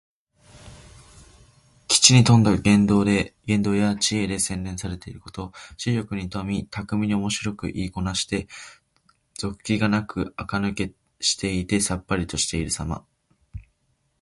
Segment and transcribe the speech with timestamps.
[1.87, 5.51] 機知に富んだ言動や知恵で、洗練されていること。
[5.77, 8.47] 知力に富み、巧みにおもしろく言いこなして、
[9.35, 13.05] 俗気がなくあかぬけしていてさっぱりとしているさま。